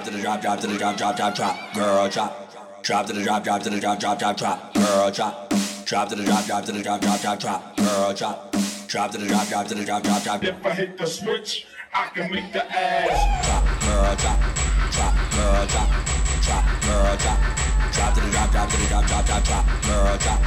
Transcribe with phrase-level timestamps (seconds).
[0.00, 3.12] drop to the drop, drop to the drop, drop, drop, drop, girl, drop, drop to
[3.12, 5.52] the drop, drop to the drop, drop, drop, drop, girl, drop,
[5.84, 8.52] drop to the drop, drop to the drop, drop, drop, drop, girl, drop,
[8.88, 10.42] drop to the drop, drop to the drop, drop, drop.
[10.42, 14.40] If I hit the switch, I can make the ass drop, girl, drop,
[14.90, 15.88] drop, girl, drop,
[16.40, 17.38] drop, girl, drop,
[17.92, 20.40] drop to the drop, drop to the drop, drop, drop, drop, girl, drop,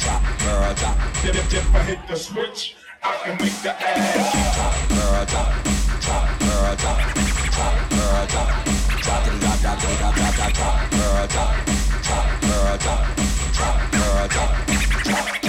[0.00, 0.96] drop, girl, drop.
[1.22, 5.64] If, if I hit the switch, I can make the ass drop, girl, drop,
[6.00, 6.98] drop, girl, drop,
[7.54, 8.75] drop, girl, drop.
[9.06, 10.90] Drop drop, drop drop, drop, drop, drop.
[10.90, 11.54] Girl, drop,
[12.02, 13.06] drop, girl, drop,
[13.52, 14.66] drop, girl, drop.
[15.04, 15.45] Drop,